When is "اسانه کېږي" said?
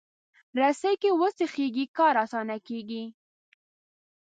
2.25-3.03